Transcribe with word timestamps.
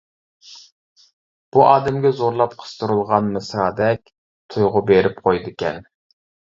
بۇ 1.57 1.65
ئادەمگە 1.67 2.13
زورلاپ 2.23 2.57
قىستۇرۇلغان 2.63 3.31
مىسرادەك 3.37 4.05
تۇيغۇ 4.13 4.87
بېرىپ 4.93 5.25
قويىدىكەن. 5.25 5.91